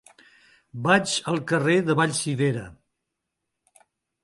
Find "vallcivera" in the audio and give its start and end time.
2.01-2.65